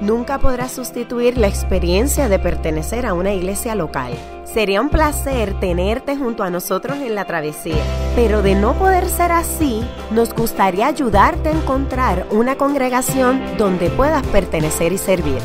[0.00, 4.12] nunca podrá sustituir la experiencia de pertenecer a una iglesia local.
[4.44, 7.82] Sería un placer tenerte junto a nosotros en la travesía,
[8.16, 14.26] pero de no poder ser así, nos gustaría ayudarte a encontrar una congregación donde puedas
[14.28, 15.38] pertenecer y servir.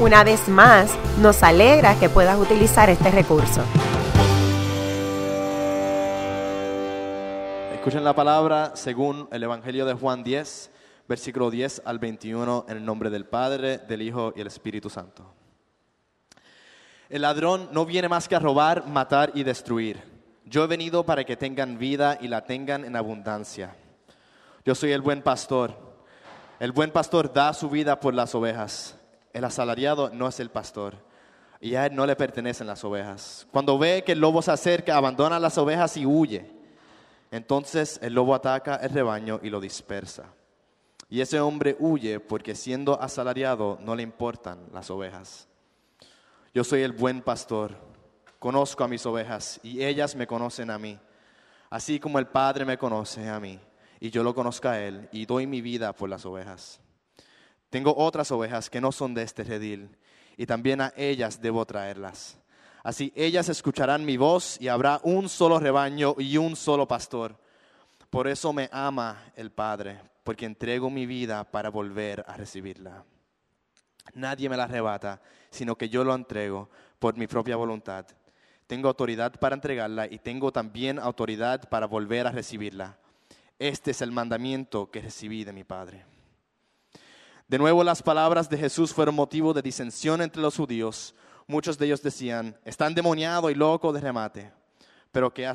[0.00, 3.62] Una vez más, nos alegra que puedas utilizar este recurso.
[7.74, 10.70] Escuchen la palabra según el Evangelio de Juan 10,
[11.08, 15.24] versículo 10 al 21, en el nombre del Padre, del Hijo y el Espíritu Santo.
[17.08, 20.02] El ladrón no viene más que a robar, matar y destruir.
[20.44, 23.74] Yo he venido para que tengan vida y la tengan en abundancia.
[24.64, 25.74] Yo soy el buen pastor.
[26.60, 28.94] El buen pastor da su vida por las ovejas.
[29.32, 30.96] El asalariado no es el pastor
[31.60, 33.46] y a él no le pertenecen las ovejas.
[33.50, 36.50] Cuando ve que el lobo se acerca, abandona las ovejas y huye.
[37.30, 40.26] Entonces el lobo ataca el rebaño y lo dispersa.
[41.10, 45.48] Y ese hombre huye porque siendo asalariado no le importan las ovejas.
[46.52, 47.76] Yo soy el buen pastor,
[48.38, 50.98] conozco a mis ovejas y ellas me conocen a mí,
[51.70, 53.58] así como el Padre me conoce a mí
[54.00, 56.80] y yo lo conozco a Él y doy mi vida por las ovejas.
[57.70, 59.96] Tengo otras ovejas que no son de este redil
[60.36, 62.38] y también a ellas debo traerlas.
[62.82, 67.36] Así ellas escucharán mi voz y habrá un solo rebaño y un solo pastor.
[68.08, 73.02] Por eso me ama el Padre, porque entrego mi vida para volver a recibirla.
[74.12, 78.04] Nadie me la arrebata, sino que yo lo entrego por mi propia voluntad.
[78.66, 82.98] Tengo autoridad para entregarla y tengo también autoridad para volver a recibirla.
[83.58, 86.04] Este es el mandamiento que recibí de mi Padre.
[87.46, 91.14] De nuevo las palabras de Jesús fueron motivo de disensión entre los judíos.
[91.46, 94.52] Muchos de ellos decían, está endemoniado y loco de remate,
[95.10, 95.50] pero ¿qué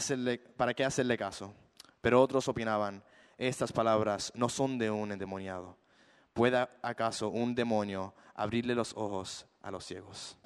[0.57, 1.53] ¿para qué hacerle caso?
[2.01, 3.03] Pero otros opinaban,
[3.37, 5.77] estas palabras no son de un endemoniado.
[6.33, 10.37] ¿Puede acaso un demonio abrirle los ojos a los ciegos?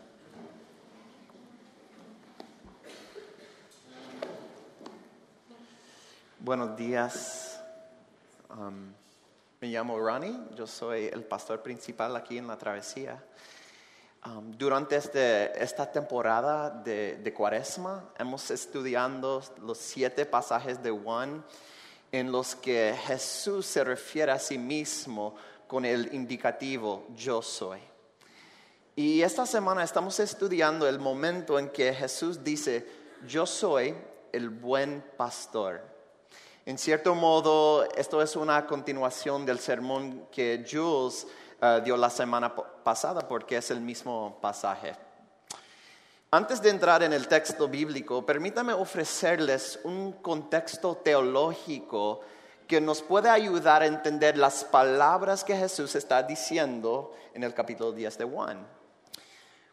[6.39, 7.61] Buenos días.
[8.49, 8.93] Um,
[9.59, 13.21] me llamo Ronnie, yo soy el pastor principal aquí en la travesía.
[14.25, 21.43] Um, durante este, esta temporada de, de, Cuaresma hemos estudiado los siete pasajes de Juan
[22.11, 25.35] en los que Jesús se refiere a sí mismo
[25.67, 27.79] con el indicativo yo soy.
[28.95, 32.87] Y esta semana estamos estudiando el momento en que Jesús dice,
[33.27, 33.95] yo soy
[34.31, 35.81] el buen pastor.
[36.65, 41.27] En cierto modo, esto es una continuación del sermón que Jules
[41.61, 45.06] uh, dio la semana pasada porque es el mismo pasaje.
[46.29, 52.19] Antes de entrar en el texto bíblico, permítame ofrecerles un contexto teológico
[52.67, 57.93] que nos puede ayudar a entender las palabras que Jesús está diciendo en el capítulo
[57.93, 58.67] 10 de Juan.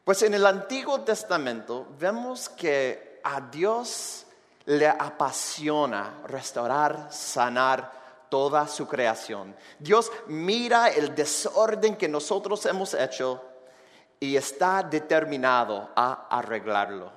[0.04, 4.24] Pues en el Antiguo Testamento vemos que a Dios
[4.66, 7.90] le apasiona restaurar, sanar
[8.28, 9.56] toda su creación.
[9.80, 13.42] Dios mira el desorden que nosotros hemos hecho
[14.24, 17.12] y está determinado a arreglarlo.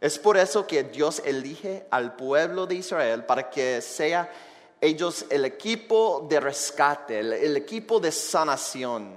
[0.00, 4.30] Es por eso que Dios elige al pueblo de Israel para que sea
[4.80, 9.14] ellos el equipo de rescate, el, equipo de sanación.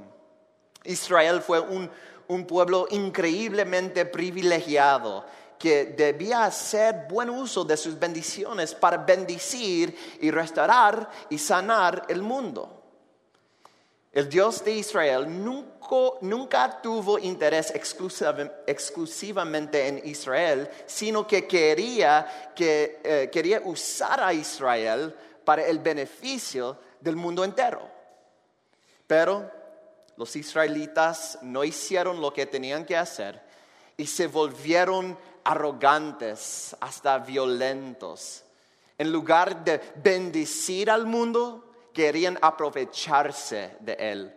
[0.85, 1.90] Israel fue un,
[2.29, 5.25] un pueblo increíblemente privilegiado
[5.59, 12.23] que debía hacer buen uso de sus bendiciones para bendecir y restaurar y sanar el
[12.23, 12.78] mundo.
[14.12, 23.30] El Dios de Israel nunca, tuvo interés exclusivamente en Israel, sino que quería, que, eh,
[23.31, 25.16] quería usar a Israel
[25.46, 27.88] para el beneficio del mundo entero.
[29.06, 29.52] Pero
[30.18, 33.40] los israelitas no hicieron lo que tenían que hacer
[33.96, 38.44] y se volvieron arrogantes, hasta violentos.
[38.97, 44.36] En lugar de bendecir al mundo, querían aprovecharse de él,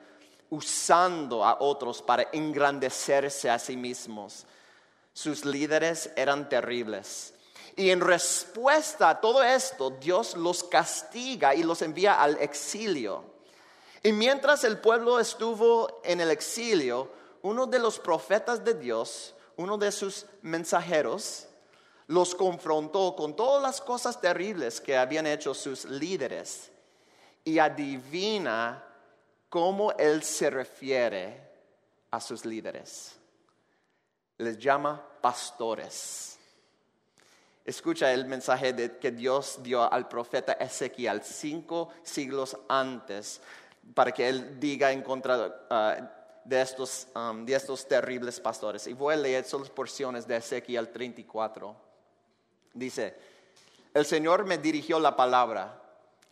[0.51, 4.47] usando a otros para engrandecerse a sí mismos.
[5.13, 7.35] Sus líderes eran terribles.
[7.77, 13.25] Y en respuesta a todo esto, Dios los castiga y los envía al exilio.
[14.03, 17.11] Y mientras el pueblo estuvo en el exilio,
[17.43, 21.47] uno de los profetas de Dios, uno de sus mensajeros,
[22.09, 26.72] los confrontó con todas las cosas terribles que habían hecho sus líderes
[27.45, 28.85] y adivina
[29.49, 31.51] cómo Él se refiere
[32.11, 33.17] a sus líderes.
[34.39, 36.39] Les llama pastores.
[37.65, 43.41] Escucha el mensaje de, que Dios dio al profeta Ezequiel cinco siglos antes
[43.95, 45.97] para que él diga en contra ah,
[46.45, 48.87] de, estos, um, de estos terribles pastores.
[48.87, 51.77] Y voy a leer solo porciones de Ezequiel 34.
[52.75, 53.15] Dice,
[53.95, 55.82] el Señor me dirigió la palabra,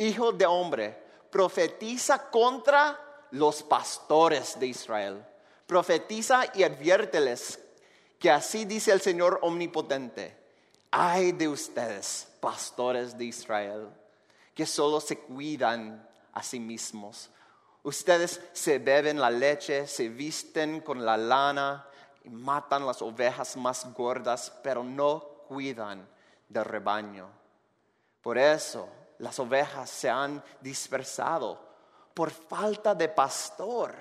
[0.00, 0.97] hijo de hombre,
[1.31, 2.99] profetiza contra
[3.31, 5.25] los pastores de Israel.
[5.67, 7.61] Profetiza y adviérteles
[8.19, 10.41] que así dice el Señor omnipotente
[10.93, 13.88] Ay de ustedes, pastores de Israel,
[14.52, 17.31] que solo se cuidan a sí mismos.
[17.85, 21.87] Ustedes se beben la leche, se visten con la lana
[22.25, 26.08] y matan las ovejas más gordas, pero no cuidan
[26.49, 27.29] del rebaño.
[28.20, 28.88] Por eso
[29.21, 31.59] las ovejas se han dispersado
[32.15, 33.95] por falta de pastor.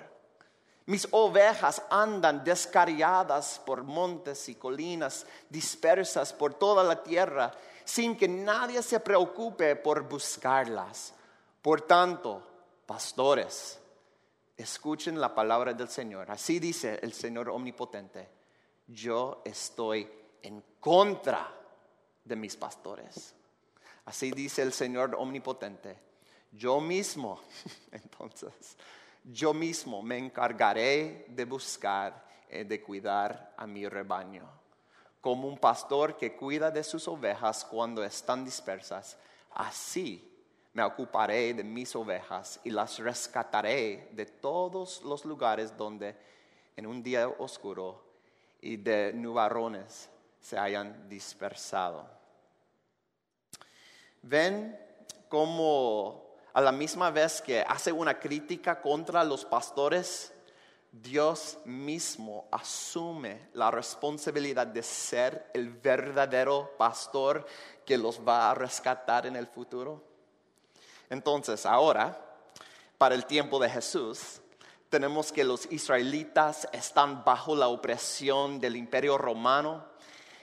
[0.85, 7.51] Mis ovejas andan descarriadas por montes y colinas, dispersas por toda la tierra,
[7.83, 11.13] sin que nadie se preocupe por buscarlas.
[11.61, 12.41] Por tanto,
[12.85, 13.77] pastores,
[14.55, 16.31] escuchen la palabra del Señor.
[16.31, 18.29] Así dice el Señor omnipotente.
[18.87, 20.09] Yo estoy
[20.41, 21.53] en contra
[22.23, 23.35] de mis pastores.
[24.05, 25.97] Así dice el Señor omnipotente.
[26.51, 27.41] Yo mismo,
[27.91, 28.77] entonces,
[29.23, 34.49] yo mismo me encargaré de buscar y de cuidar a mi rebaño.
[35.21, 39.17] Como un pastor que cuida de sus ovejas cuando están dispersas,
[39.51, 40.25] así
[40.73, 46.15] me ocuparé de mis ovejas y las rescataré de todos los lugares donde
[46.75, 48.01] en un día oscuro
[48.61, 50.09] y de nubarrones
[50.39, 52.18] se hayan dispersado.
[54.21, 54.79] Ven
[55.27, 60.33] cómo a la misma vez que hace una crítica contra los pastores,
[60.91, 67.45] Dios mismo asume la responsabilidad de ser el verdadero pastor
[67.85, 70.03] que los va a rescatar en el futuro.
[71.09, 72.19] Entonces, ahora,
[72.97, 74.41] para el tiempo de Jesús,
[74.89, 79.85] tenemos que los israelitas están bajo la opresión del imperio romano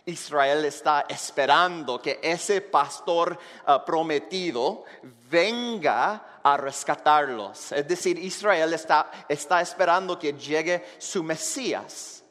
[0.07, 3.37] Israel está esperando que ese pastor
[3.67, 4.85] ah, prometido
[5.29, 7.73] venga a rescatarlos.
[7.73, 12.23] Es decir, Israel está, está esperando que llegue su Mesías.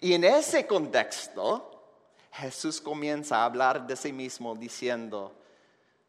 [0.00, 1.84] Y en ese contexto,
[2.32, 5.34] Jesús comienza a hablar de sí mismo diciendo,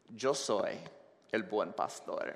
[0.08, 0.78] yo soy
[1.32, 2.34] el buen pastor.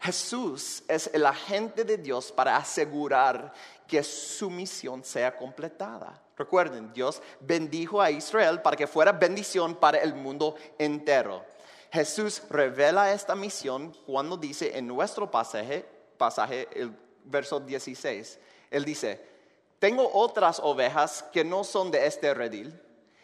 [0.00, 3.54] Jesús es el agente de Dios para asegurar
[3.88, 6.20] que su misión sea completada.
[6.36, 11.44] Recuerden, Dios bendijo a Israel para que fuera bendición para el mundo entero.
[11.92, 15.84] Jesús revela esta misión cuando dice en nuestro pasaje,
[16.18, 16.90] pasaje el
[17.24, 18.40] verso 16,
[18.70, 19.24] Él dice,
[19.78, 22.80] tengo otras ovejas que no son de este redil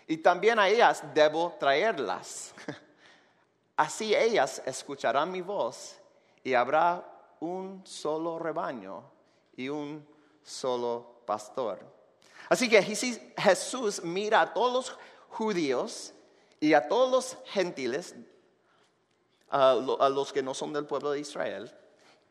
[0.06, 2.54] y también a ellas debo traerlas.
[3.76, 5.96] Así ellas escucharán mi voz
[6.44, 7.04] y habrá
[7.40, 9.02] un solo rebaño
[9.56, 10.06] y un
[10.42, 11.99] solo pastor.
[12.48, 14.98] Así que Jesús mira a todos los
[15.28, 16.12] judíos
[16.58, 18.14] y a todos los gentiles,
[19.48, 21.72] a los que no son del pueblo de Israel,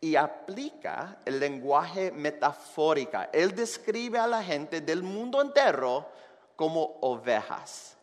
[0.02, 3.18] y aplica el lenguaje metafórico.
[3.34, 6.08] Él describe a la gente del mundo entero
[6.56, 7.98] como ovejas.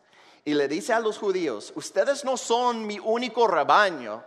[0.45, 4.23] Y le dice a los judíos, ustedes no son mi único rebaño,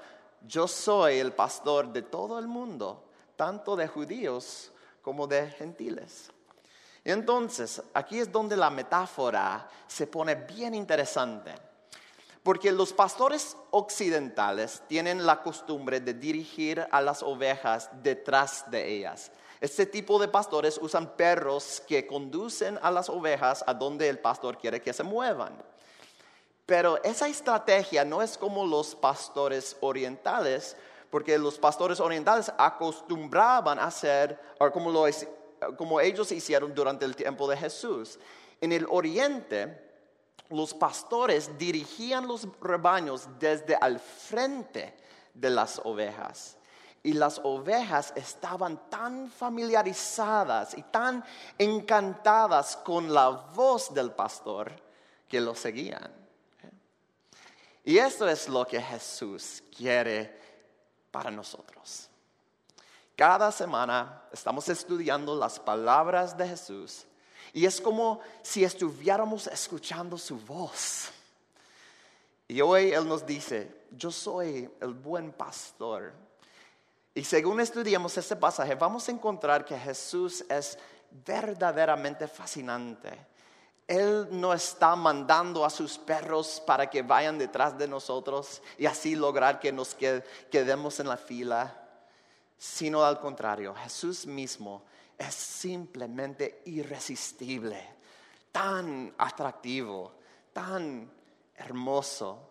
[0.46, 3.04] yo soy el pastor de todo el mundo,
[3.36, 6.30] tanto de judíos como de gentiles.
[7.04, 11.54] Entonces, aquí es donde la metáfora se pone bien interesante,
[12.42, 19.30] porque los pastores occidentales tienen la costumbre de dirigir a las ovejas detrás de ellas.
[19.60, 24.56] Este tipo de pastores usan perros que conducen a las ovejas a donde el pastor
[24.56, 25.52] quiere que se muevan.
[26.64, 30.76] Pero esa estrategia no es como los pastores orientales,
[31.10, 35.06] porque los pastores orientales acostumbraban hacer, o como lo
[35.76, 38.18] como ellos hicieron durante el tiempo de Jesús.
[38.60, 39.90] En el oriente,
[40.50, 44.96] los pastores dirigían los rebaños desde al frente
[45.34, 46.56] de las ovejas.
[47.02, 51.24] Y las ovejas estaban tan familiarizadas y tan
[51.56, 54.72] encantadas con la voz del pastor
[55.26, 56.12] que lo seguían.
[57.84, 60.38] Y esto es lo que Jesús quiere
[61.10, 62.09] para nosotros.
[63.20, 67.04] Cada semana estamos estudiando las palabras de Jesús
[67.52, 71.10] y es como si estuviéramos escuchando su voz.
[72.48, 76.14] Y hoy Él nos dice, yo soy el buen pastor.
[77.14, 80.78] Y según estudiamos este pasaje, vamos a encontrar que Jesús es
[81.10, 83.10] verdaderamente fascinante.
[83.86, 89.14] Él no está mandando a sus perros para que vayan detrás de nosotros y así
[89.14, 91.79] lograr que nos quedemos en la fila,
[92.60, 94.82] sino al contrario, Jesús mismo
[95.16, 97.96] es simplemente irresistible,
[98.52, 100.12] tan atractivo,
[100.52, 101.10] tan
[101.54, 102.50] hermoso.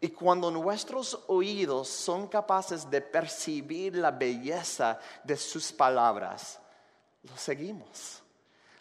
[0.00, 6.58] Y cuando nuestros oídos son capaces de percibir la belleza de sus palabras,
[7.22, 8.20] lo seguimos.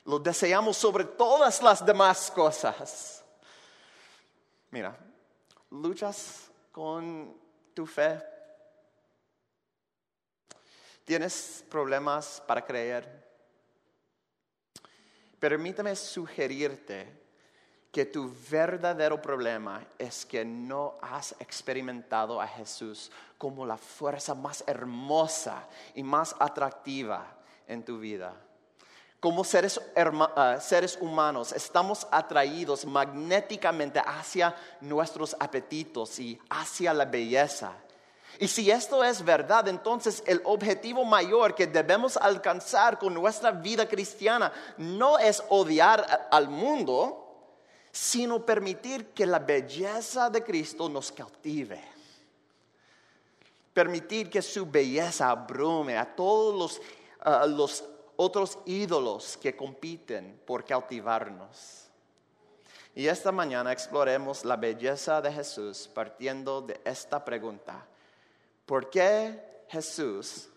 [0.06, 3.24] Lo deseamos sobre todas las demás cosas.
[4.72, 4.98] Mira,
[5.70, 7.38] luchas con
[7.76, 8.39] tu fe.
[11.10, 13.10] ¿Tienes problemas para creer?
[15.40, 17.12] Permítame sugerirte
[17.92, 24.64] que tu verdadero problema es que no has experimentado a Jesús como la fuerza más
[24.68, 27.26] hermosa y más atractiva
[27.66, 28.36] en tu vida.
[29.20, 30.60] Como seres, ah,
[31.02, 37.74] humanos estamos atraídos magnéticamente hacia nuestros apetitos y hacia la belleza.
[38.42, 43.86] Y si esto es verdad, entonces el objetivo mayor que debemos alcanzar con nuestra vida
[43.86, 47.30] cristiana no es odiar al mundo,
[47.92, 51.84] sino permitir que la belleza de Cristo nos cautive.
[53.74, 56.80] Permitir que su belleza abrume a todos
[57.50, 57.84] los,
[58.16, 61.90] otros ídolos que compiten por cautivarnos.
[62.96, 67.86] Y esta mañana exploremos la belleza de Jesús partiendo de esta pregunta.
[68.70, 70.48] ¿Por qué Jesús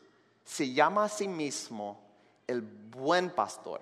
[0.45, 1.99] se llama a sí mismo
[2.47, 3.81] el buen pastor?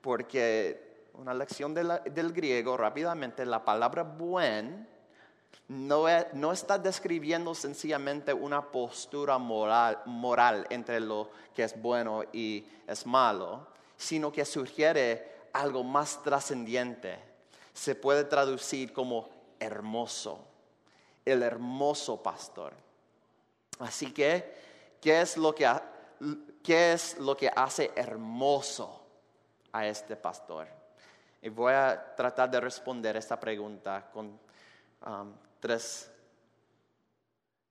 [0.00, 4.88] Porque una lección del griego rápidamente, la palabra buen
[5.68, 12.66] no, no, está describiendo sencillamente una postura moral, moral entre lo que es bueno y
[12.88, 17.20] es malo, sino que sugiere algo más trascendiente.
[17.72, 19.28] Se puede traducir como
[19.60, 20.44] hermoso,
[21.24, 22.89] el hermoso pastor.
[23.80, 25.68] Así que, ¿qué es lo que,
[26.62, 29.04] qué es lo que hace hermoso
[29.72, 30.68] a este pastor?
[31.42, 34.38] Y voy a tratar de responder esta pregunta con
[35.06, 36.10] um, tres,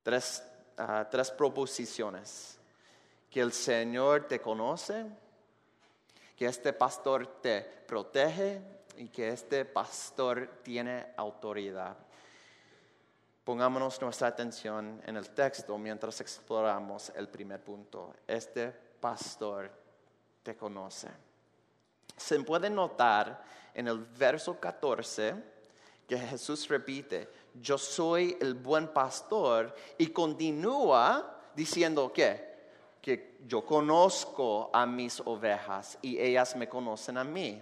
[0.01, 0.43] tres,
[0.79, 2.57] uh, tres proposiciones.
[3.29, 5.05] Que el Señor te conoce,
[6.35, 8.59] que este pastor te protege
[8.97, 11.95] y que este pastor tiene autoridad.
[13.50, 18.13] Pongámonos nuestra atención en el texto mientras exploramos el primer punto.
[18.27, 19.72] Este pastor
[20.44, 21.10] te conoce
[22.20, 25.36] se puede notar en el verso 14
[26.08, 32.50] que Jesús repite, yo soy el buen pastor y continúa diciendo que,
[33.01, 37.62] que yo conozco a mis ovejas y ellas me conocen a mí.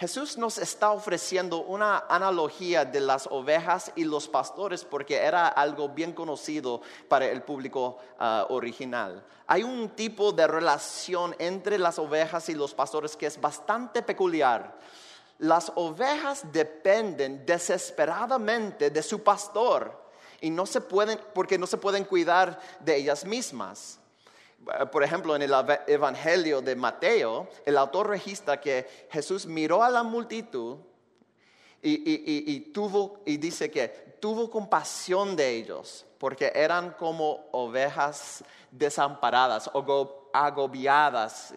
[0.00, 5.90] Jesús nos está ofreciendo una analogía de las ovejas y los pastores porque era algo
[5.90, 9.22] bien conocido para el público ah, original.
[9.46, 14.74] Hay un tipo de relación entre las ovejas y los pastores que es bastante peculiar.
[15.36, 20.02] Las ovejas dependen desesperadamente de su pastor
[20.40, 24.00] y no se pueden porque no se pueden cuidar de ellas mismas.
[24.68, 25.52] Eh, por ejemplo, en el
[25.86, 30.78] Evangelio de Mateo, el autor registra que Jesús miró a la multitud
[31.82, 33.88] y, tuvo, y dice que
[34.20, 41.54] tuvo compasión de ellos, porque eran como ovejas desamparadas o agobiadas,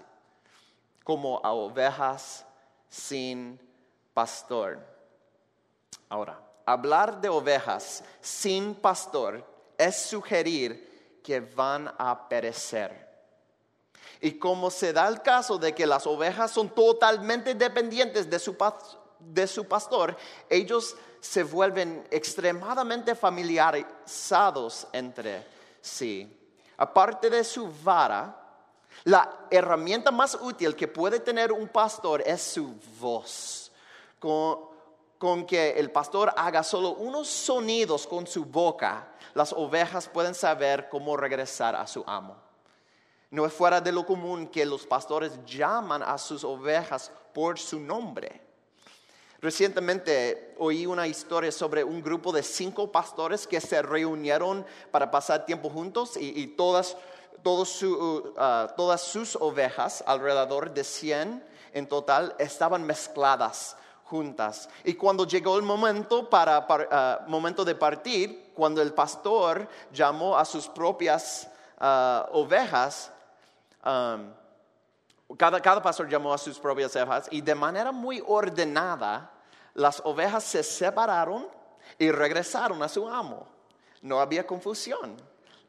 [1.03, 2.45] como ovejas
[2.89, 3.59] sin
[4.13, 4.79] pastor.
[6.07, 9.45] Ahora, hablar de ovejas sin pastor
[9.77, 10.92] es sugerir
[11.23, 13.03] que van a perecer.
[14.21, 18.55] Y como se da el caso de que las ovejas son totalmente dependientes de su,
[19.19, 20.15] de su pastor,
[20.49, 25.45] ellos se vuelven extremadamente familiarizados entre
[25.81, 26.39] sí.
[26.77, 28.43] Aparte de su vara,
[29.05, 33.71] la herramienta más útil que puede tener un pastor es su voz.
[35.23, 40.89] Con que el pastor haga solo unos sonidos con su boca, las ovejas pueden saber
[40.89, 42.35] cómo regresar a su amo.
[43.31, 47.79] No es fuera de lo común que los pastores llaman a sus ovejas por su
[47.79, 48.41] nombre.
[49.39, 55.45] Recientemente oí una historia sobre un grupo de cinco pastores que se reunieron para pasar
[55.45, 56.97] tiempo juntos y, todas,
[57.45, 58.33] uh,
[58.75, 63.77] todas sus ovejas, alrededor de 100 en total, estaban mezcladas
[64.83, 70.45] Y cuando llegó el momento, para, ah, momento de partir, cuando el pastor llamó a
[70.45, 73.11] sus propias ah, ovejas,
[73.83, 74.31] um,
[75.35, 79.31] cada, cada pastor llamó a sus propias ovejas y de manera muy ordenada
[79.73, 81.47] las ovejas se separaron
[81.97, 83.47] y regresaron a su amo.
[84.03, 85.17] No había confusión.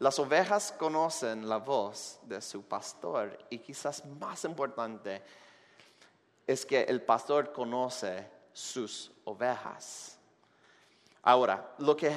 [0.01, 5.23] Las ovejas conocen la voz de su pastor y quizás más importante
[6.47, 10.19] es que el pastor conoce sus ovejas.
[11.23, 12.11] Ahora, lo que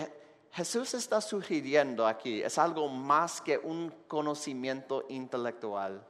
[0.53, 6.05] Jesús está sugiriendo aquí es algo más que un conocimiento intelectual.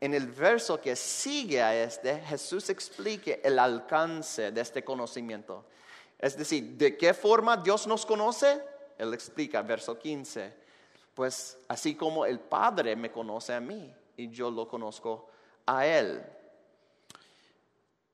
[0.00, 5.64] En el verso que sigue a este, Jesús explica el alcance de este conocimiento.
[6.18, 8.60] Es decir, ¿de qué forma Dios nos conoce?
[8.98, 10.54] Él explica, verso 15.
[11.14, 15.28] Pues así como el Padre me conoce a mí y yo lo conozco
[15.66, 16.24] a Él.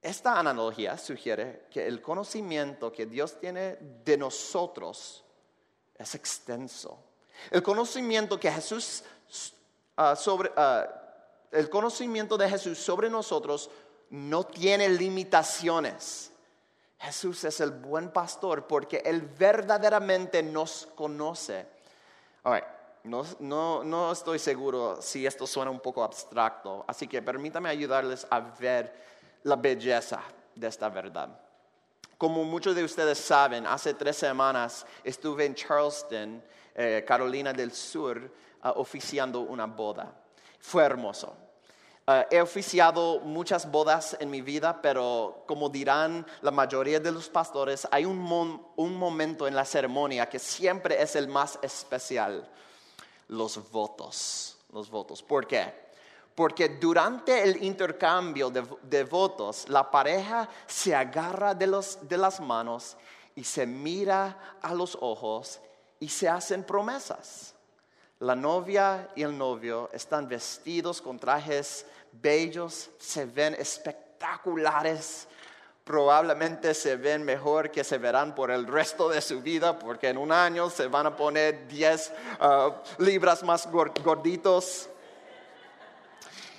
[0.03, 5.25] Esta analogía sugiere que el conocimiento que Dios tiene de nosotros
[5.95, 6.99] es extenso.
[7.51, 9.05] El conocimiento que Jesús
[9.97, 10.89] ah, sobre, ah,
[11.51, 13.71] el conocimiento de Jesús sobre nosotros
[14.09, 16.33] no tiene limitaciones.
[16.99, 21.67] Jesús es el buen pastor porque Él verdaderamente nos conoce.
[23.05, 28.41] no, no estoy seguro si esto suena un poco abstracto, así que permítame ayudarles a
[28.41, 29.11] ver
[29.45, 30.23] la belleza
[30.55, 31.29] de esta verdad.
[32.19, 36.43] Como muchos de ustedes saben, hace tres semanas estuve en Charleston,
[36.75, 38.31] eh, Carolina del Sur,
[38.63, 40.13] ah, oficiando una boda.
[40.61, 41.35] Fue hermoso.
[42.07, 47.29] Ah, he oficiado muchas bodas en mi vida, pero como dirán la mayoría de los
[47.29, 48.19] pastores, hay un,
[48.77, 52.47] un momento en la ceremonia que siempre es el más especial,
[53.29, 54.59] los votos.
[54.73, 55.23] Los votos.
[55.23, 55.90] ¿Por qué?
[56.35, 61.67] Porque durante el intercambio de, votos, la pareja se agarra de,
[62.03, 62.97] de las manos
[63.35, 65.61] y se mira a los ojos
[65.99, 67.55] y se hacen promesas.
[68.21, 75.27] La novia y el novio están vestidos con trajes bellos, se ven espectaculares,
[75.85, 80.19] probablemente se ven mejor que se verán por el resto de su vida, porque en
[80.19, 84.90] un año se van a poner 10 ah, libras más gorditos.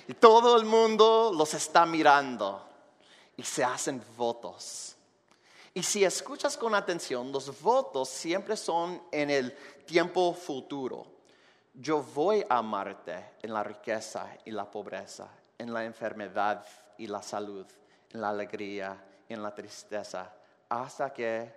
[0.08, 2.66] Y todo el mundo los está mirando
[3.36, 4.96] y se hacen votos.
[5.74, 11.06] Y si escuchas con atención, los votos siempre son en el tiempo futuro.
[11.72, 16.66] Yo voy a amarte en la riqueza y la pobreza, en la enfermedad
[16.98, 17.66] y la salud,
[18.10, 20.30] en la alegría y en la tristeza,
[20.68, 21.50] hasta que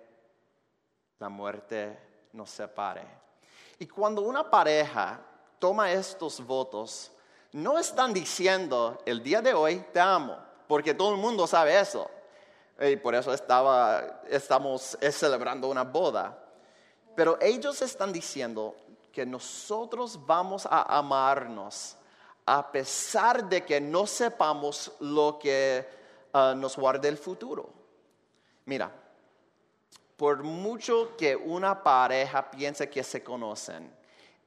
[1.18, 1.98] la muerte
[2.32, 3.04] nos separe.
[3.78, 5.20] Y cuando una pareja
[5.58, 7.12] toma estos votos,
[7.56, 10.36] no están diciendo el día de hoy te amo,
[10.68, 12.10] porque todo el mundo sabe eso.
[12.78, 16.38] Y por eso estamos celebrando una boda.
[17.14, 18.76] Pero ellos están diciendo
[19.10, 21.96] que nosotros vamos a amarnos
[22.44, 25.88] a pesar de que no sepamos lo que
[26.34, 27.70] ah, nos guarde el futuro.
[28.66, 28.92] Mira,
[30.18, 33.90] por mucho que una pareja piense que se conocen,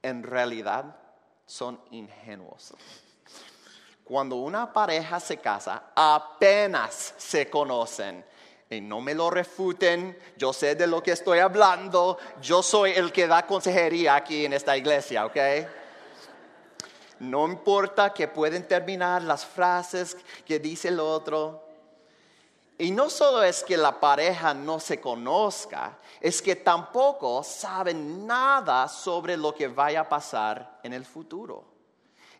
[0.00, 0.96] en realidad
[1.50, 2.74] son ingenuos.
[4.04, 8.24] Cuando una pareja se casa, apenas se conocen.
[8.70, 13.10] Y no me lo refuten, yo sé de lo que estoy hablando, yo soy el
[13.10, 15.36] que da consejería aquí en esta iglesia, ¿ok?
[17.18, 21.69] No importa que pueden terminar las frases que dice el otro.
[22.80, 28.88] Y no solo es que la pareja no se conozca, es que tampoco saben nada
[28.88, 31.62] sobre lo que vaya a pasar en el futuro.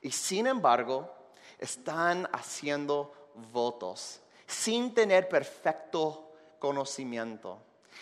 [0.01, 1.13] Y sin embargo,
[1.59, 3.13] están haciendo
[3.53, 7.59] votos sin tener perfecto conocimiento.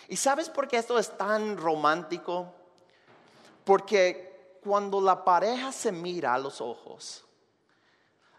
[0.06, 2.54] ¿Y sabes por qué esto es tan romántico?
[3.64, 7.24] Porque cuando la pareja se mira a los ojos,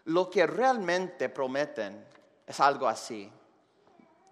[0.05, 2.07] lo que realmente prometen
[2.47, 3.29] es algo así.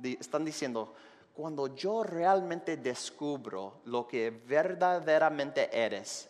[0.04, 0.94] Están diciendo,
[1.34, 6.30] cuando yo realmente descubro lo que verdaderamente eres,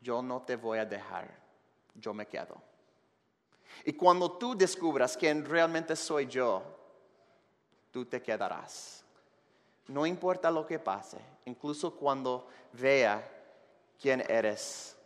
[0.00, 1.28] yo no te voy a dejar,
[1.94, 2.56] yo me quedo.
[3.84, 6.62] Y cuando tú descubras quién realmente soy yo,
[7.90, 9.04] tú te quedarás.
[9.88, 13.28] No importa lo que pase, incluso cuando vea
[14.00, 14.96] quién eres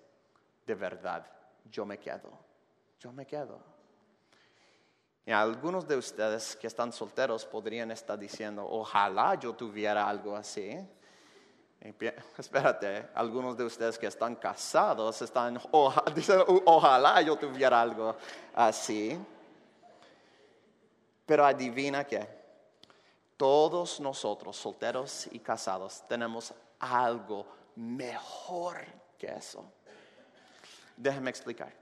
[0.66, 1.26] de verdad,
[1.70, 2.30] yo me quedo.
[2.98, 3.69] Yo me quedo.
[5.26, 10.76] Y algunos de ustedes que están solteros podrían estar diciendo, ojalá yo tuviera algo así.
[12.38, 15.58] espérate, algunos de ustedes que están casados están,
[16.14, 18.16] dicen, ojalá yo tuviera algo
[18.54, 19.18] así.
[21.26, 22.26] Pero adivina que
[23.36, 28.84] todos nosotros, solteros y casados, tenemos algo mejor
[29.16, 29.64] que eso.
[30.96, 31.79] Déjeme explicar.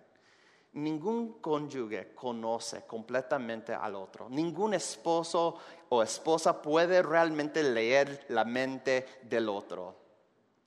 [0.73, 4.29] Ningún cónyuge conoce completamente al otro.
[4.29, 5.57] Ningún esposo
[5.89, 9.97] o esposa puede realmente leer la mente del otro.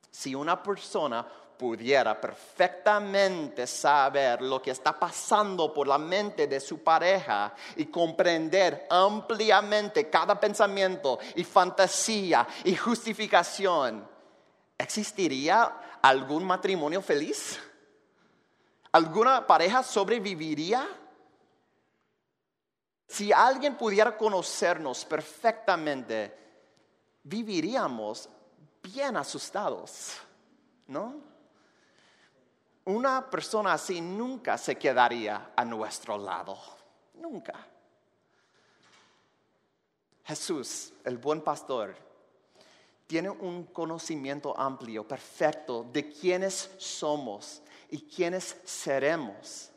[0.10, 1.26] Si una persona
[1.62, 8.88] pudiera perfectamente saber lo que está pasando por la mente de su pareja y comprender
[8.90, 14.10] ampliamente cada pensamiento y fantasía y justificación,
[14.76, 17.60] ¿existiría algún matrimonio feliz?
[18.92, 20.88] ¿Alguna pareja sobreviviría?
[23.08, 26.38] Si alguien pudiera conocernos perfectamente,
[27.24, 28.30] viviríamos
[28.82, 30.18] bien asustados,
[30.88, 31.16] ¿no?
[32.86, 36.58] Una persona así nunca se quedaría a nuestro lado,
[37.14, 37.54] nunca.
[40.24, 41.96] Jesús, el buen pastor,
[43.08, 49.70] tiene un conocimiento amplio, perfecto, de quiénes somos y quiénes seremos.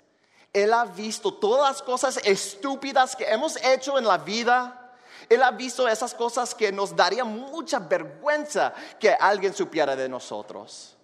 [0.52, 4.96] Él ha visto todas las cosas estúpidas que hemos hecho en la vida.
[5.28, 10.96] Él ha visto esas cosas que nos daría mucha vergüenza que alguien supiera de nosotros.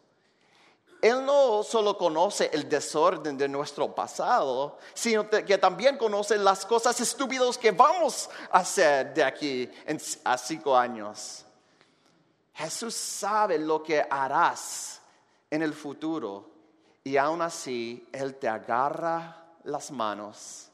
[1.02, 7.00] Él no solo conoce el desorden de nuestro pasado, sino que también conoce las cosas
[7.00, 9.68] estúpidas que vamos a hacer de aquí
[10.24, 11.44] a cinco años.
[12.54, 15.00] Jesús sabe lo que harás
[15.50, 16.59] en el futuro
[17.10, 20.70] y aún así Él te agarra las manos,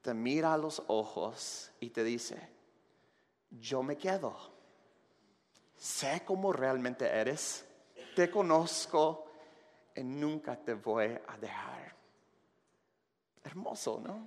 [0.00, 2.48] te mira los ojos y te dice,
[3.48, 4.36] yo me quedo.
[5.76, 7.64] Sé cómo realmente eres,
[8.16, 9.26] te conozco
[9.94, 11.94] y nunca te voy a dejar.
[13.44, 14.26] Hermoso, ¿no?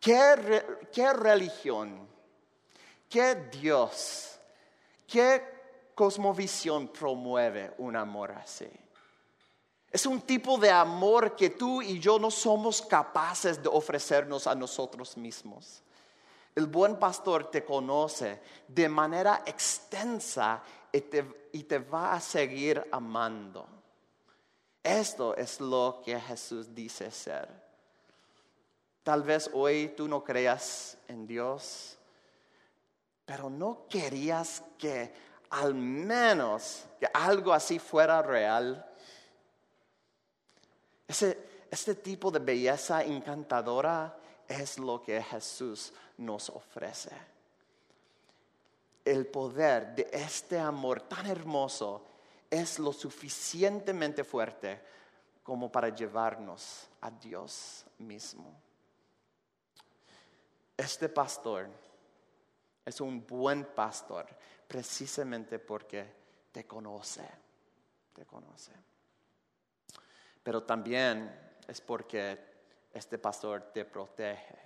[0.00, 2.08] ¿Qué, qué religión,
[3.06, 4.40] qué Dios,
[5.06, 8.70] qué cosmovisión promueve un amor así?
[9.92, 14.54] Es un tipo de amor que tú y yo no somos capaces de ofrecernos a
[14.54, 15.82] nosotros mismos.
[16.54, 22.86] El buen pastor te conoce de manera extensa y te, y te va a seguir
[22.90, 23.66] amando.
[24.82, 27.48] Esto es lo que Jesús dice ser.
[29.02, 31.98] Tal vez hoy tú no creas en Dios,
[33.24, 35.12] pero no querías que
[35.50, 38.88] al menos que algo así fuera real.
[41.08, 44.16] Este tipo de belleza encantadora
[44.48, 47.10] es lo que Jesús nos ofrece.
[49.04, 52.06] El poder de este amor tan hermoso
[52.50, 54.80] es lo suficientemente fuerte
[55.42, 58.54] como para llevarnos a Dios mismo.
[60.76, 61.68] Este pastor
[62.84, 64.26] es un buen pastor
[64.68, 66.06] precisamente porque
[66.52, 67.28] te conoce,
[68.12, 68.72] te conoce.
[70.42, 71.34] Pero también
[71.68, 72.38] es porque
[72.92, 74.58] este pastor te protege.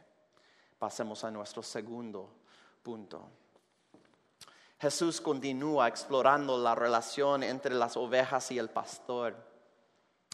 [0.79, 2.31] Pasemos a nuestro segundo
[2.83, 3.29] punto.
[4.79, 9.35] Jesús continúa explorando la relación entre las ovejas y el pastor.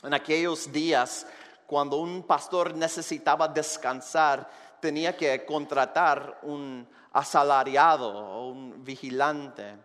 [0.03, 1.27] En aquellos días,
[1.67, 4.51] cuando un pastor necesitaba descansar,
[4.81, 9.77] tenía que contratar un asalariado o un vigilante.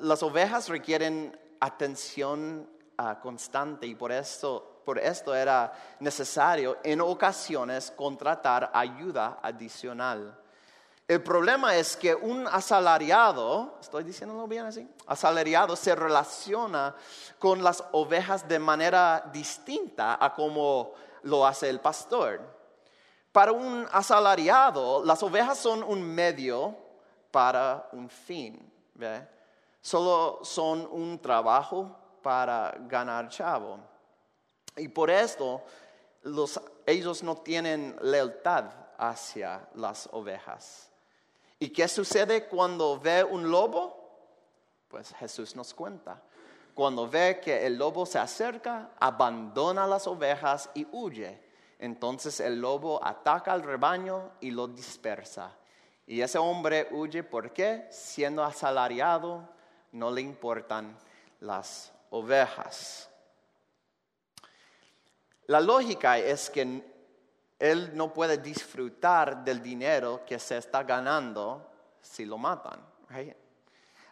[0.00, 7.90] Las ovejas requieren atención ah, constante y por esto, por esto era necesario en ocasiones
[7.90, 10.38] contratar ayuda adicional.
[11.06, 16.94] El problema es que un asalariado, estoy diciéndolo bien así, asalariado se relaciona
[17.38, 20.92] con las ovejas de manera distinta a como
[21.22, 22.40] lo hace el pastor.
[23.32, 26.74] Para un asalariado, las ovejas son un medio
[27.30, 28.72] para un fin.
[29.82, 33.78] Solo son un trabajo para ganar chavo.
[34.76, 35.62] Y por esto
[36.86, 38.64] ellos no tienen lealtad
[38.98, 40.90] hacia las ovejas.
[41.58, 44.04] ¿Y qué sucede cuando ve un lobo?
[44.88, 46.20] Pues Jesús nos cuenta.
[46.74, 51.40] Cuando ve que el lobo se acerca, abandona las ovejas y huye.
[51.78, 55.52] Entonces el lobo ataca al rebaño y lo dispersa.
[56.06, 59.48] Y ese hombre huye porque, siendo asalariado,
[59.92, 60.98] no le importan
[61.40, 63.08] las ovejas.
[65.46, 66.82] La lógica es que
[67.58, 72.80] él no puede disfrutar del dinero que se está ganando si lo matan.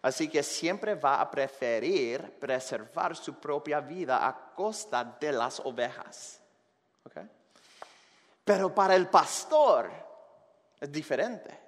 [0.02, 6.40] Así que siempre va a preferir preservar su propia vida a costa de las ovejas.
[8.44, 9.90] Pero para el pastor
[10.80, 11.58] es diferente.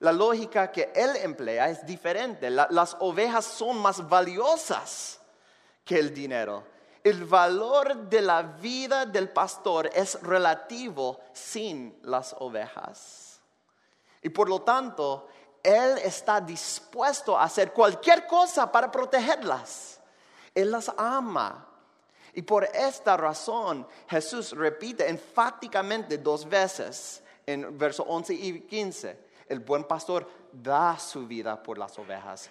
[0.00, 2.50] La lógica que él emplea es diferente.
[2.50, 5.20] las ovejas son más valiosas
[5.84, 6.73] que el dinero.
[7.04, 13.42] El valor de la vida del pastor es relativo sin las ovejas.
[14.22, 15.28] Y por lo tanto,
[15.62, 20.00] él está dispuesto a hacer cualquier cosa para protegerlas.
[20.54, 21.68] Él las ama.
[22.32, 29.18] Y por esta razón Jesús repite enfáticamente dos veces en versos 11 y 15.
[29.46, 32.48] El buen pastor da su vida por las ovejas.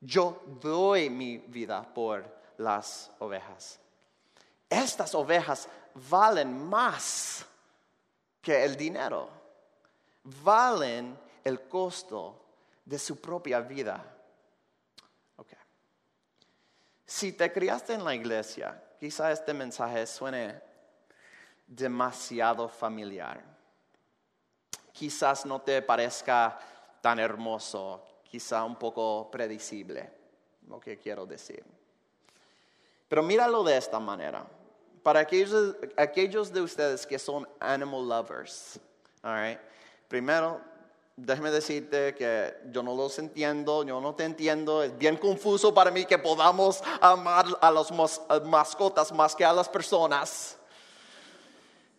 [0.00, 3.78] Yo doy mi vida por las ovejas.
[4.68, 5.68] Estas ovejas
[6.08, 7.44] valen más
[8.40, 9.28] que el dinero.
[10.24, 12.44] Valen el costo
[12.84, 14.02] de su propia vida.
[15.36, 15.58] Okay.
[17.04, 20.62] Si te criaste en la iglesia, quizá este mensaje suene
[21.66, 23.42] demasiado familiar.
[24.92, 26.58] Quizás no te parezca
[27.00, 30.12] tan hermoso, quizá un poco predecible,
[30.68, 31.81] lo que quiero decir.
[33.12, 34.42] Pero míralo de esta manera.
[35.02, 38.80] Para aquellos, aquellos de ustedes que son animal lovers,
[40.08, 40.58] primero
[41.14, 45.90] déjeme decirte que yo no los entiendo, yo no te entiendo, es bien confuso para
[45.90, 47.92] mí que podamos amar a las
[48.44, 50.56] mascotas más que a las personas.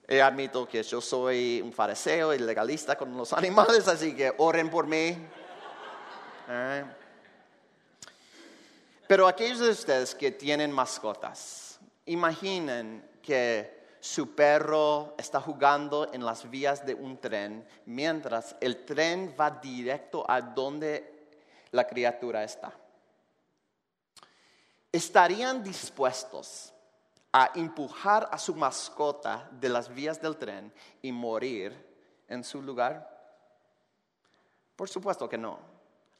[0.10, 4.68] Y admito que yo soy un fariseo y legalista con los animales, así que oren
[4.68, 5.16] por mí.
[9.14, 16.50] Pero aquellos de ustedes que tienen mascotas, imaginen que su perro está jugando en las
[16.50, 21.30] vías de un tren mientras el tren va directo a donde
[21.70, 22.74] la criatura está.
[24.92, 26.74] ¿Estarían dispuestos
[27.32, 30.74] a empujar a su mascota de las vías del tren
[31.04, 31.72] y morir
[32.28, 33.08] en su lugar?
[34.76, 35.73] Por supuesto que no.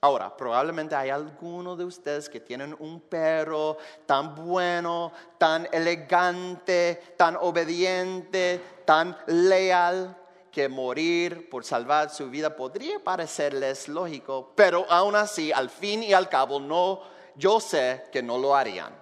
[0.04, 7.38] Ahora, probablemente hay alguno de ustedes que tienen un perro tan bueno, tan elegante, tan
[7.38, 10.14] obediente, tan leal,
[10.52, 16.12] que morir por salvar su vida podría parecerles lógico, pero aún así, al fin y
[16.12, 17.00] al cabo, no,
[17.38, 18.94] yo sé que no lo harían.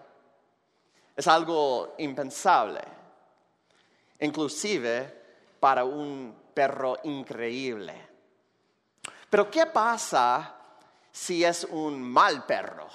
[1.15, 2.81] Es algo impensable,
[4.19, 5.11] inclusive
[5.59, 8.07] para un perro increíble.
[9.31, 10.59] Pero ¿qué pasa
[11.12, 12.88] si es un mal perro.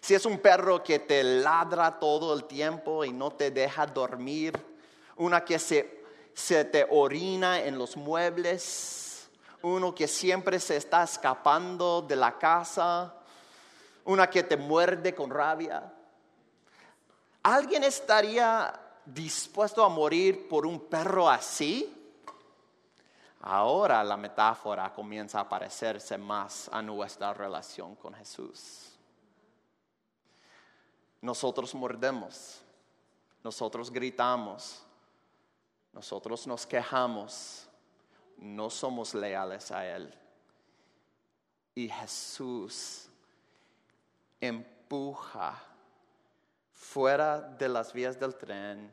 [0.00, 4.58] Si es un perro que te ladra todo el tiempo y no te deja dormir,
[5.16, 9.28] una que se, se te orina en los muebles,
[9.62, 13.14] uno que siempre se está escapando de la casa,
[14.04, 15.92] una que te muerde con rabia.
[17.42, 18.72] ¿Alguien estaría
[19.04, 21.99] dispuesto a morir por un perro así?
[23.42, 28.90] Ahora la metáfora comienza a parecerse más a nuestra relación con Jesús.
[31.22, 32.60] Nosotros mordemos,
[33.42, 34.82] nosotros gritamos,
[35.92, 37.66] nosotros nos quejamos,
[38.36, 40.14] no somos leales a Él.
[41.74, 43.08] Y Jesús
[44.38, 45.62] empuja
[46.72, 48.90] fuera de las vías del tren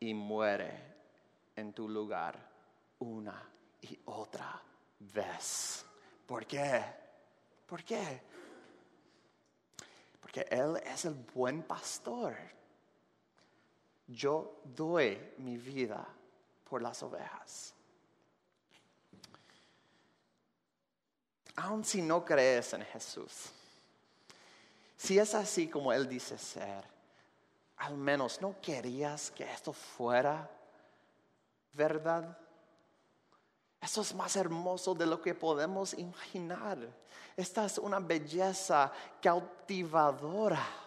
[0.00, 0.94] y muere
[1.54, 2.36] en tu lugar
[2.98, 3.55] una
[3.90, 4.62] y otra
[4.98, 5.84] vez.
[6.26, 6.84] ¿Por qué?
[7.66, 8.22] ¿Por qué?
[10.20, 12.36] Porque Él es el buen pastor.
[14.06, 16.06] Yo doy mi vida
[16.68, 17.74] por las ovejas.
[21.56, 23.50] Aun si no crees en Jesús,
[24.96, 26.84] si es así como Él dice ser,
[27.78, 30.50] al menos no querías que esto fuera
[31.76, 32.36] verdad.
[33.80, 36.78] Eso es más hermoso de lo que podemos imaginar.
[37.36, 40.85] Esta es una belleza cautivadora.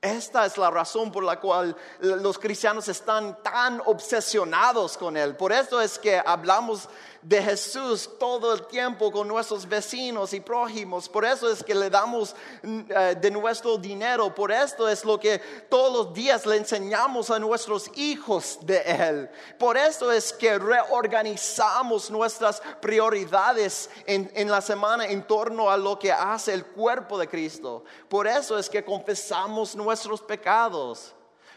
[0.00, 5.34] Esta es la razón por la cual los cristianos están tan obsesionados con Él.
[5.34, 6.88] Por eso es que hablamos
[7.20, 11.08] de Jesús todo el tiempo con nuestros vecinos y prójimos.
[11.08, 14.32] Por eso es que le damos eh, de nuestro dinero.
[14.32, 19.30] Por esto es lo que todos los días le enseñamos a nuestros hijos de Él.
[19.58, 25.98] Por eso es que reorganizamos nuestras prioridades en, en la semana en torno a lo
[25.98, 27.84] que hace el cuerpo de Cristo.
[28.08, 31.14] Por eso es que confesamos nuestros pecados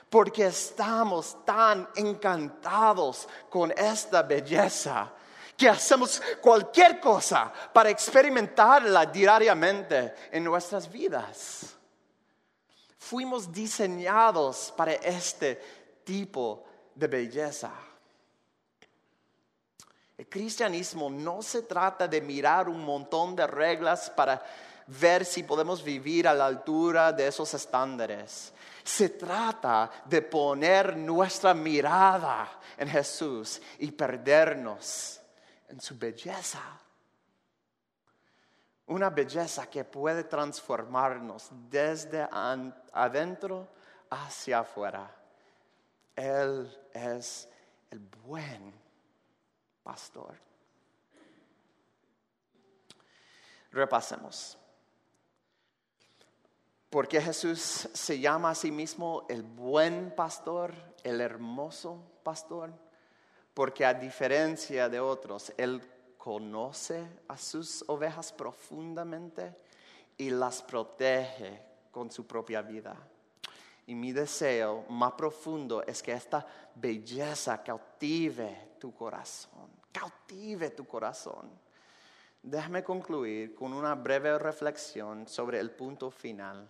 [0.10, 5.12] porque estamos tan encantados con esta belleza
[5.58, 11.76] que hacemos cualquier cosa para experimentarla diariamente en nuestras vidas.
[12.98, 15.56] Fuimos diseñados para este
[16.06, 16.63] tipo
[16.96, 17.72] de belleza.
[20.17, 24.41] El cristianismo no se trata de mirar un montón de reglas para
[24.88, 28.54] ver si podemos vivir a la altura de esos estándares.
[28.84, 35.22] Se trata de poner nuestra mirada en Jesús y perdernos
[35.70, 36.62] en su belleza.
[38.88, 42.28] Una belleza que puede transformarnos desde
[42.91, 43.67] adentro
[44.10, 45.10] hacia afuera.
[46.15, 47.48] Él es
[47.89, 48.74] el buen
[49.84, 50.36] pastor.
[53.72, 54.58] Repasemos.
[56.91, 60.73] ¿Por qué Jesús se llama a sí mismo el buen pastor,
[61.06, 62.73] el hermoso pastor?
[63.54, 65.82] Porque a diferencia de otros, Él
[66.17, 69.56] conoce a sus ovejas profundamente
[70.17, 72.97] y las protege con su propia vida.
[73.86, 81.49] Y mi deseo más profundo es que esta belleza cautive tu corazón, cautive tu corazón.
[82.43, 86.67] Déjame concluir con una breve reflexión sobre el punto final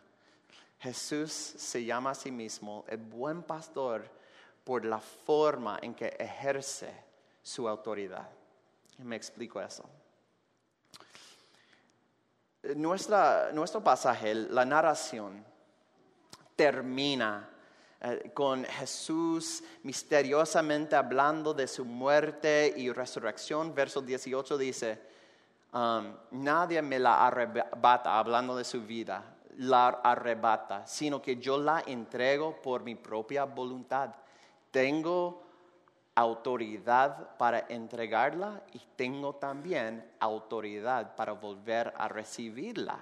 [0.81, 4.09] Jesús se llama a sí mismo el buen pastor
[4.63, 6.91] por la forma en que ejerce
[7.43, 8.27] su autoridad.
[8.97, 9.87] me explico eso.
[12.75, 15.45] nuestro pasaje, la narración,
[16.55, 17.47] termina
[18.01, 23.75] eh, con Jesús misteriosamente hablando de su muerte y resurrección.
[23.75, 24.99] Verso 18 dice,
[26.31, 32.61] nadie me la arrebata hablando de su vida la arrebata, sino que yo la entrego
[32.61, 34.13] por mi propia voluntad.
[34.71, 35.43] Tengo
[36.15, 42.99] autoridad para entregarla y tengo también autoridad para volver a recibirla.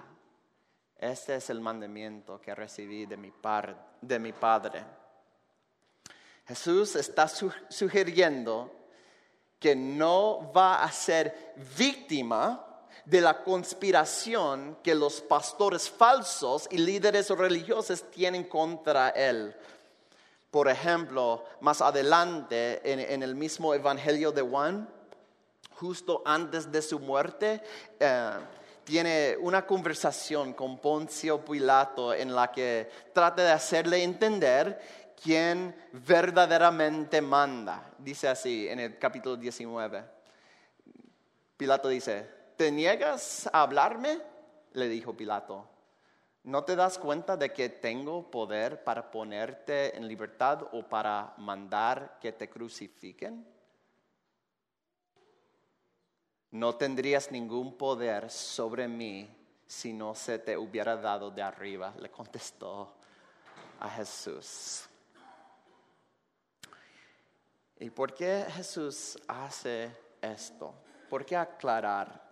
[0.96, 4.84] Este es el mandamiento que recibí de mi, Padre.
[6.46, 8.70] Jesús está sugiriendo
[9.58, 12.69] que no va a ser víctima
[13.04, 19.54] de la conspiración que los pastores falsos y líderes religiosos tienen contra él.
[20.50, 24.88] Por ejemplo, más adelante en, el mismo Evangelio de Juan,
[25.76, 27.62] justo antes de su muerte,
[28.00, 28.30] eh,
[28.82, 34.80] tiene una conversación con Poncio Pilato en la que trata de hacerle entender
[35.22, 37.92] quién verdaderamente manda.
[37.98, 40.04] Dice así en el capítulo 19.
[41.56, 44.20] Pilato dice, ¿Te niegas a hablarme?
[44.74, 45.66] le dijo Pilato.
[46.42, 52.18] ¿No te das cuenta de que tengo poder para ponerte en libertad o para mandar
[52.20, 53.46] que te crucifiquen?
[56.50, 59.26] No tendrías ningún poder sobre mí
[59.66, 62.92] si no se te hubiera dado de arriba, le contestó
[63.78, 64.84] a Jesús.
[67.78, 70.74] ¿Y por qué Jesús hace esto?
[71.08, 72.28] ¿Por qué aclarar?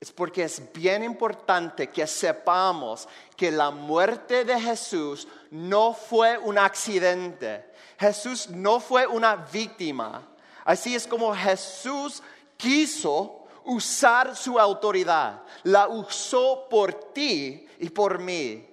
[0.00, 6.56] Es porque es bien importante que sepamos que la muerte de Jesús no fue un
[6.56, 7.72] accidente.
[7.98, 10.22] Jesús no fue una víctima.
[10.64, 12.22] Así es como Jesús
[12.56, 15.42] quiso usar su autoridad.
[15.64, 18.68] La usó por ti y por mí.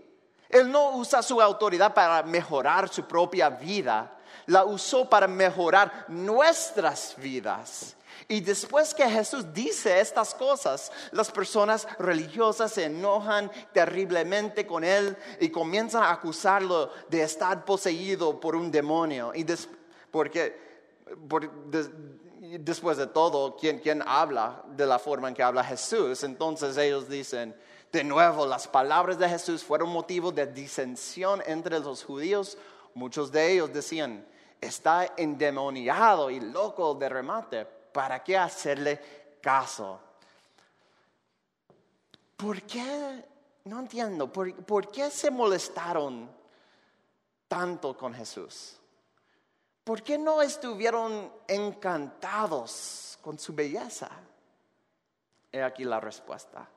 [0.48, 4.15] Él no usa su autoridad para mejorar su propia vida.
[4.48, 7.96] La usó para mejorar nuestras vidas.
[8.28, 15.16] Y después que Jesús dice estas cosas, las personas religiosas se enojan terriblemente con él
[15.40, 19.32] y comienzan a acusarlo de estar poseído por un demonio.
[19.36, 19.46] Y
[20.10, 20.58] porque
[22.60, 26.24] después de todo, ¿quién, ¿quién habla de la forma en que habla Jesús?
[26.24, 27.56] Entonces ellos dicen,
[27.92, 32.58] de nuevo, las palabras de Jesús fueron motivo de disensión entre los judíos.
[32.94, 34.26] Muchos de ellos decían,
[34.60, 37.66] está endemoniado y loco de remate.
[37.66, 40.00] ¿Para qué hacerle caso?
[42.36, 43.26] ¿Por qué?
[43.66, 44.32] No entiendo.
[44.32, 46.30] ¿Por, qué se molestaron
[47.48, 48.78] tanto con Jesús?
[49.84, 54.10] ¿Por qué no estuvieron encantados con su belleza?
[55.52, 56.68] He aquí la respuesta.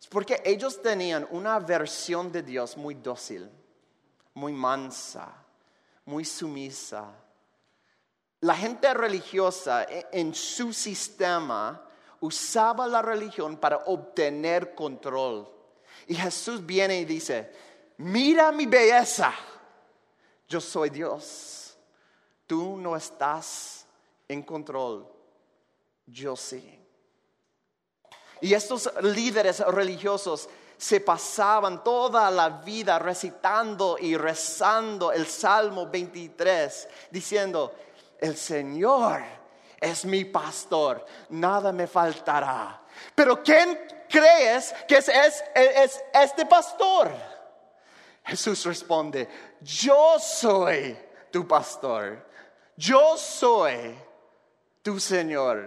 [0.00, 3.48] Es porque ellos tenían una versión de Dios muy dócil,
[4.34, 5.41] muy mansa,
[6.04, 7.12] muy sumisa,
[8.40, 11.88] la gente religiosa e, en su sistema
[12.20, 15.48] usaba la religión para obtener control.
[16.06, 17.52] Y Jesús viene y dice,
[17.98, 19.32] mira mi belleza,
[20.48, 21.76] yo soy Dios,
[22.46, 23.86] tú no estás
[24.28, 25.08] en control,
[26.06, 26.78] yo sí.
[28.40, 30.48] Y estos líderes religiosos
[30.82, 37.72] se pasaban toda la vida recitando y rezando el Salmo 23, diciendo,
[38.18, 39.22] el Señor
[39.80, 42.82] es mi pastor, nada me faltará.
[43.14, 43.78] Pero ¿quién
[44.10, 45.12] crees que es,
[46.14, 47.12] este pastor?
[48.24, 49.28] Jesús responde,
[49.60, 50.98] yo soy
[51.30, 52.26] tu pastor,
[52.76, 53.96] yo soy
[54.82, 55.64] tu Señor.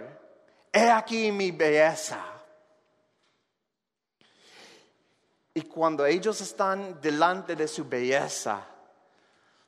[0.70, 2.35] He aquí mi belleza.
[5.56, 8.62] Y cuando ellos están delante de su belleza,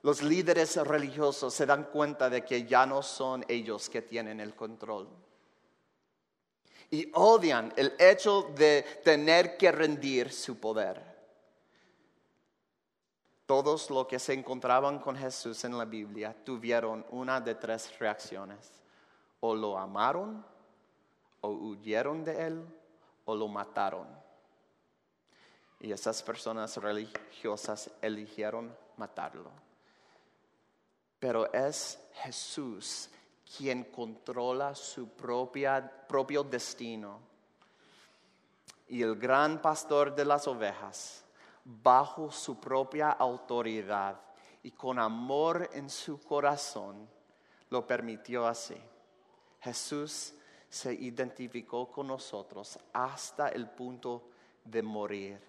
[0.03, 4.55] los líderes religiosos se dan cuenta de que ya no son ellos que tienen el
[4.55, 5.09] control.
[6.91, 11.03] Y odian el hecho de tener que rendir su poder.
[13.47, 18.72] Todos los que se encontraban con Jesús en la Biblia tuvieron una de tres reacciones.
[19.41, 20.45] O lo amaron,
[21.41, 22.66] o huyeron de él,
[23.24, 24.28] o lo mataron.
[25.81, 29.51] Y esas personas religiosas eligieron matarlo.
[31.18, 33.11] Pero es Jesús
[33.57, 37.20] quien controla su propio destino.
[38.89, 41.24] Y el gran pastor de las ovejas,
[41.64, 44.20] bajo su propia autoridad
[44.62, 47.09] y con amor en su corazón,
[47.70, 48.76] lo permitió así.
[49.61, 50.35] Jesús
[50.68, 54.29] se identificó con nosotros hasta el punto
[54.64, 55.41] de morir.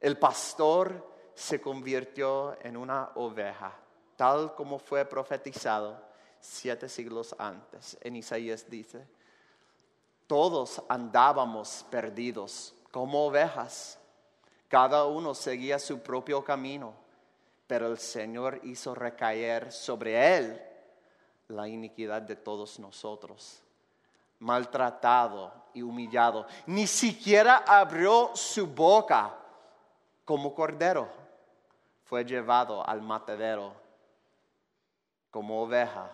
[0.00, 3.72] El pastor se convirtió en una oveja,
[4.16, 6.00] tal como fue profetizado
[6.40, 7.98] siete siglos antes.
[8.00, 9.06] En Isaías dice,
[10.26, 13.98] todos andábamos perdidos como ovejas,
[14.68, 16.94] cada uno seguía su propio camino,
[17.66, 20.62] pero el Señor hizo recaer sobre él
[21.48, 23.62] la iniquidad de todos nosotros
[24.38, 26.46] maltratado y humillado.
[26.66, 29.34] Ni siquiera abrió su boca
[30.26, 31.08] como cordero.
[32.04, 33.72] Fue llevado al matadero
[35.30, 36.10] como oveja.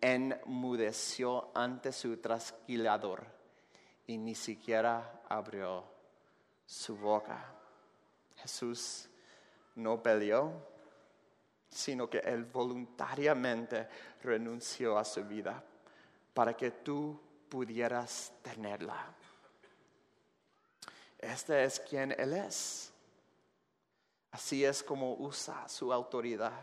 [0.00, 3.26] Enmudeció ante su trasquilador
[4.06, 5.84] y ni siquiera abrió
[6.64, 7.44] su boca.
[8.36, 9.08] Jesús
[9.74, 10.52] no peleó,
[11.68, 13.88] sino que él voluntariamente
[14.22, 15.62] renunció a su vida
[16.32, 19.15] para que tú pudieras tenerla.
[21.18, 22.92] Este es quien Él es.
[24.30, 26.60] Así es como usa su autoridad.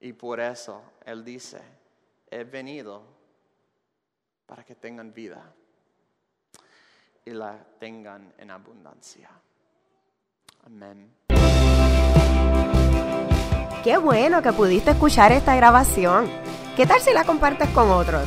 [0.00, 1.60] Y por eso Él dice,
[2.30, 3.02] he venido
[4.46, 5.52] para que tengan vida
[7.24, 9.28] y la tengan en abundancia.
[10.64, 11.14] Amén.
[13.84, 16.30] Qué bueno que pudiste escuchar esta grabación.
[16.76, 18.26] ¿Qué tal si la compartes con otros?